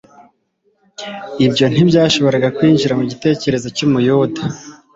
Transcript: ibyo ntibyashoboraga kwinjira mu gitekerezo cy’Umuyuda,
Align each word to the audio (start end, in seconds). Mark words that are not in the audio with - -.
ibyo 1.45 1.65
ntibyashoboraga 1.73 2.47
kwinjira 2.57 2.93
mu 2.99 3.03
gitekerezo 3.11 3.67
cy’Umuyuda, 3.75 4.41